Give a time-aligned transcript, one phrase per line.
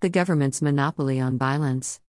[0.00, 2.00] The government's monopoly on violence.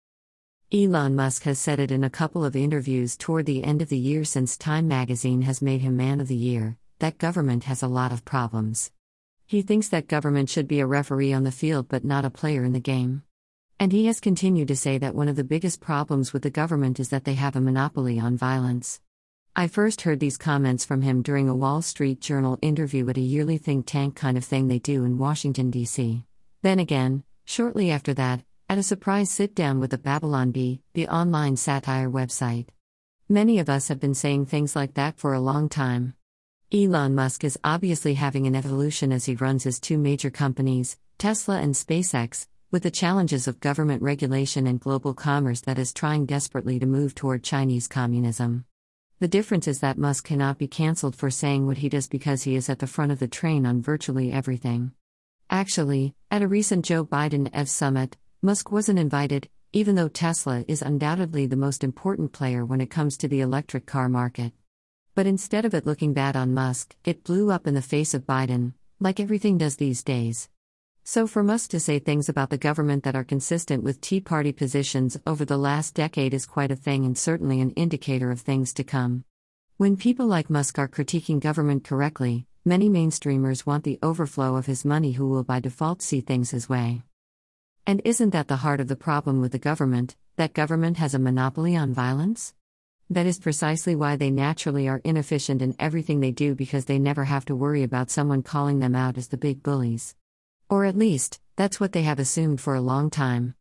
[0.72, 3.98] Elon Musk has said it in a couple of interviews toward the end of the
[3.98, 7.88] year since Time magazine has made him Man of the Year that government has a
[7.88, 8.92] lot of problems.
[9.48, 12.64] He thinks that government should be a referee on the field but not a player
[12.64, 13.24] in the game.
[13.80, 17.00] And he has continued to say that one of the biggest problems with the government
[17.00, 19.02] is that they have a monopoly on violence.
[19.56, 23.22] I first heard these comments from him during a Wall Street Journal interview at a
[23.22, 26.24] yearly think tank kind of thing they do in Washington, D.C.
[26.62, 31.08] Then again, shortly after that, at a surprise sit down with the Babylon Bee, the
[31.08, 32.68] online satire website.
[33.28, 36.14] Many of us have been saying things like that for a long time.
[36.72, 41.58] Elon Musk is obviously having an evolution as he runs his two major companies, Tesla
[41.58, 46.78] and SpaceX, with the challenges of government regulation and global commerce that is trying desperately
[46.78, 48.66] to move toward Chinese communism.
[49.20, 52.56] The difference is that Musk cannot be cancelled for saying what he does because he
[52.56, 54.92] is at the front of the train on virtually everything.
[55.52, 60.84] Actually, at a recent Joe Biden EV summit, Musk wasn't invited, even though Tesla is
[60.84, 64.54] undoubtedly the most important player when it comes to the electric car market.
[65.16, 68.28] But instead of it looking bad on Musk, it blew up in the face of
[68.28, 70.50] Biden, like everything does these days.
[71.04, 74.52] So, for Musk to say things about the government that are consistent with Tea Party
[74.52, 78.72] positions over the last decade is quite a thing and certainly an indicator of things
[78.74, 79.24] to come.
[79.78, 84.84] When people like Musk are critiquing government correctly, many mainstreamers want the overflow of his
[84.84, 87.02] money who will by default see things his way.
[87.88, 91.20] And isn't that the heart of the problem with the government, that government has a
[91.20, 92.54] monopoly on violence?
[93.10, 97.24] That is precisely why they naturally are inefficient in everything they do because they never
[97.24, 100.16] have to worry about someone calling them out as the big bullies.
[100.70, 103.56] Or at least, that's what they have assumed for a long time.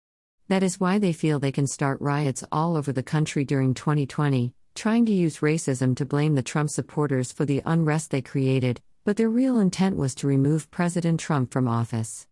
[0.48, 4.52] That is why they feel they can start riots all over the country during 2020,
[4.78, 9.16] trying to use racism to blame the Trump supporters for the unrest they created, but
[9.16, 12.28] their real intent was to remove President Trump from office.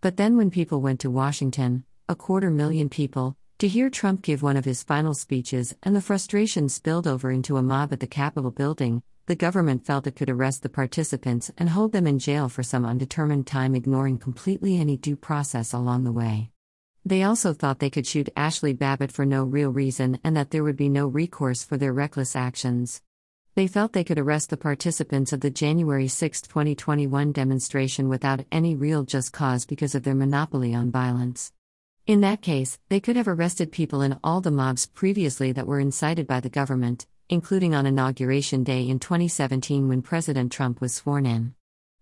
[0.00, 4.42] But then, when people went to Washington, a quarter million people, to hear Trump give
[4.42, 8.06] one of his final speeches and the frustration spilled over into a mob at the
[8.06, 12.48] Capitol building, the government felt it could arrest the participants and hold them in jail
[12.48, 16.50] for some undetermined time, ignoring completely any due process along the way.
[17.10, 20.62] They also thought they could shoot Ashli Babbitt for no real reason and that there
[20.62, 23.02] would be no recourse for their reckless actions.
[23.56, 28.76] They felt they could arrest the participants of the January 6, 2021 demonstration without any
[28.76, 31.52] real just cause because of their monopoly on violence.
[32.06, 35.80] In that case, they could have arrested people in all the mobs previously that were
[35.80, 41.26] incited by the government, including on Inauguration Day in 2017 when President Trump was sworn
[41.26, 41.54] in.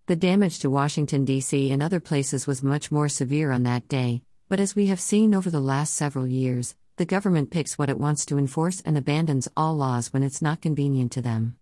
[0.05, 1.71] The damage to Washington, D.C.
[1.71, 5.35] and other places was much more severe on that day, but as we have seen
[5.35, 9.47] over the last several years, the government picks what it wants to enforce and abandons
[9.55, 11.55] all laws when it's not convenient to them.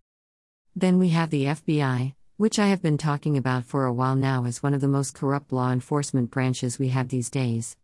[0.74, 4.46] Then we have the FBI, which I have been talking about for a while now
[4.46, 7.76] as one of the most corrupt law enforcement branches we have these days.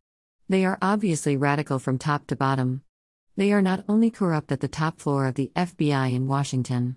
[0.47, 2.81] They are obviously radical from top to bottom.
[3.36, 6.96] They are not only corrupt at the top floor of the FBI in Washington.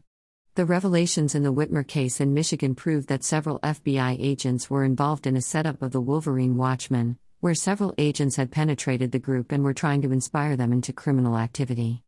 [0.55, 5.27] The revelations in the Whitmer case in Michigan proved that several FBI agents were involved
[5.27, 9.62] in a setup of the Wolverine Watchmen, where several agents had penetrated the group and
[9.62, 12.03] were trying to inspire them into criminal activity.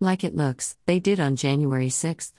[0.00, 2.32] Like it looks, they did on January 6.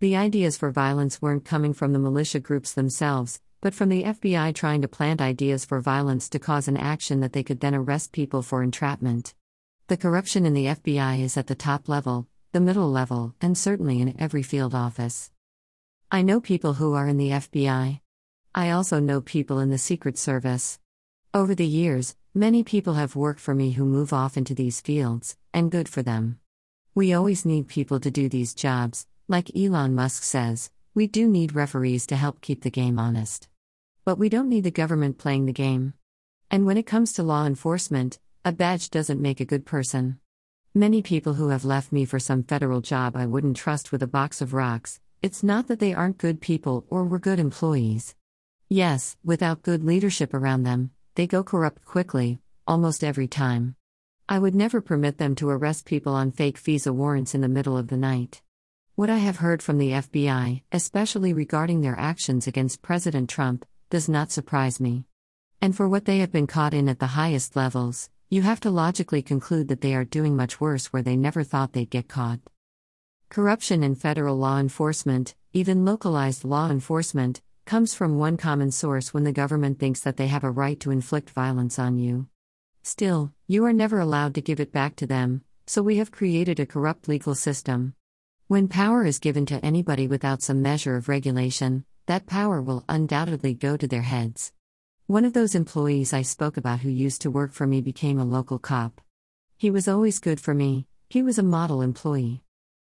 [0.00, 4.54] The ideas for violence weren't coming from the militia groups themselves, but from the FBI
[4.54, 8.12] trying to plant ideas for violence to cause an action that they could then arrest
[8.12, 9.34] people for entrapment.
[9.88, 14.00] The corruption in the FBI is at the top level, the middle level, and certainly
[14.00, 15.30] in every field office.
[16.10, 18.00] I know people who are in the FBI.
[18.54, 20.78] I also know people in the Secret Service.
[21.34, 25.38] Over the years, many people have worked for me who move off into these fields,
[25.54, 26.38] and good for them.
[26.94, 31.54] We always need people to do these jobs, like Elon Musk says, we do need
[31.54, 33.48] referees to help keep the game honest.
[34.04, 35.94] But we don't need the government playing the game.
[36.50, 40.18] And when it comes to law enforcement, a badge doesn't make a good person.
[40.74, 44.06] Many people who have left me for some federal job I wouldn't trust with a
[44.06, 48.14] box of rocks, it's not that they aren't good people or were good employees.
[48.68, 53.76] Yes, without good leadership around them, they go corrupt quickly, almost every time.
[54.28, 57.76] I would never permit them to arrest people on fake FISA warrants in the middle
[57.76, 58.40] of the night.
[58.94, 64.08] What I have heard from the FBI, especially regarding their actions against President Trump, does
[64.08, 65.04] not surprise me.
[65.60, 68.70] And for what they have been caught in at the highest levels, you have to
[68.70, 72.40] logically conclude that they are doing much worse where they never thought they'd get caught.
[73.28, 79.24] Corruption in federal law enforcement, even localized law enforcement, comes from one common source when
[79.24, 82.26] the government thinks that they have a right to inflict violence on you.
[82.82, 86.58] Still, you are never allowed to give it back to them, so we have created
[86.58, 87.94] a corrupt legal system.
[88.48, 93.54] When power is given to anybody without some measure of regulation, that power will undoubtedly
[93.54, 94.52] go to their heads.
[95.06, 98.24] One of those employees I spoke about who used to work for me became a
[98.24, 99.00] local cop.
[99.56, 102.42] He was always good for me, he was a model employee.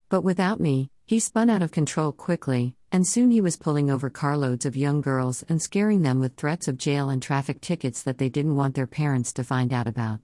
[0.08, 4.08] But without me, he spun out of control quickly, and soon he was pulling over
[4.08, 8.16] carloads of young girls and scaring them with threats of jail and traffic tickets that
[8.16, 10.18] they didn't want their parents to find out about.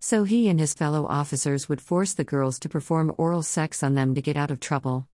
[0.00, 3.94] So he and his fellow officers would force the girls to perform oral sex on
[3.94, 5.06] them to get out of trouble.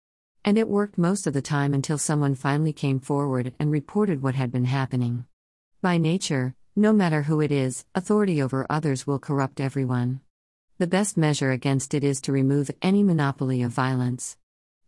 [0.44, 4.36] And it worked most of the time until someone finally came forward and reported what
[4.36, 5.24] had been happening.
[5.80, 10.20] By nature, no matter who it is, authority over others will corrupt everyone.
[10.78, 14.36] The best measure against it is to remove any monopoly of violence.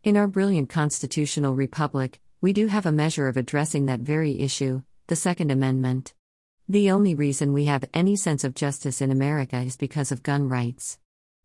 [0.04, 4.82] In our brilliant constitutional republic, we do have a measure of addressing that very issue
[5.06, 6.12] the Second Amendment.
[6.68, 10.46] The only reason we have any sense of justice in America is because of gun
[10.46, 10.98] rights.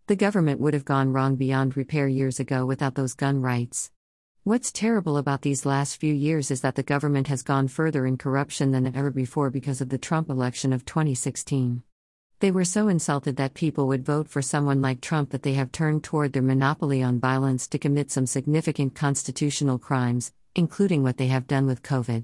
[0.08, 3.92] The government would have gone wrong beyond repair years ago without those gun rights.
[4.44, 8.18] What's terrible about these last few years is that the government has gone further in
[8.18, 11.82] corruption than ever before because of the Trump election of 2016.
[12.40, 15.74] They were so insulted that people would vote for someone like Trump that they have
[15.74, 21.28] turned toward their monopoly on violence to commit some significant constitutional crimes, including what they
[21.28, 22.24] have done with COVID.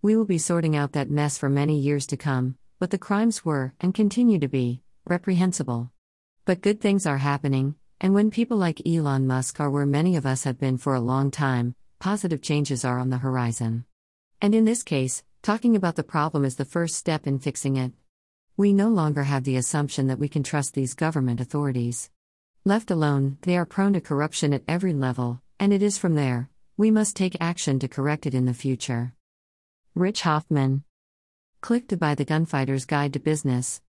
[0.00, 3.44] We will be sorting out that mess for many years to come, but the crimes
[3.44, 5.90] were, and continue to be, reprehensible.
[6.44, 10.24] But good things are happening, and when people like Elon Musk are where many of
[10.24, 13.86] us have been for a long time, positive changes are on the horizon.
[14.40, 17.90] And in this case, talking about the problem is the first step in fixing it.
[18.58, 22.10] We no longer have the assumption that we can trust these government authorities.
[22.64, 26.50] Left alone, they are prone to corruption at every level, and it is from there,
[26.76, 29.12] we must take action to correct it in the future.
[29.94, 30.82] Rich Hoffman.
[31.60, 33.80] Click to buy the Gunfighter's Guide to Business.